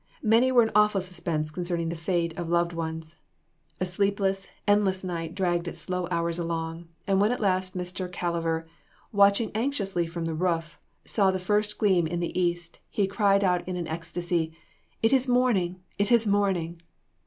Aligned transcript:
Many 0.23 0.51
were 0.51 0.63
in 0.63 0.71
awful 0.73 0.99
suspense 0.99 1.51
concerning 1.51 1.89
the 1.89 1.95
fate 1.95 2.35
of 2.35 2.49
loved 2.49 2.73
ones. 2.73 3.17
A 3.79 3.85
sleepless, 3.85 4.47
endless 4.67 5.03
night 5.03 5.35
dragged 5.35 5.67
its 5.67 5.77
slow 5.79 6.07
hours 6.09 6.39
along, 6.39 6.87
and 7.05 7.21
when 7.21 7.31
at 7.31 7.39
last 7.39 7.77
Mr. 7.77 8.11
Calliver, 8.11 8.63
watching 9.11 9.51
anxiously 9.53 10.07
from 10.07 10.25
the 10.25 10.33
roof, 10.33 10.79
saw 11.05 11.29
the 11.29 11.37
first 11.37 11.77
gleam 11.77 12.07
in 12.07 12.19
the 12.19 12.35
east, 12.41 12.79
he 12.89 13.05
cried 13.05 13.43
out 13.43 13.61
in 13.67 13.75
an 13.75 13.87
ecstasy, 13.87 14.57
"It 15.03 15.13
is 15.13 15.27
morning! 15.27 15.83
it 15.99 16.11
is 16.11 16.25
morning!" 16.25 16.81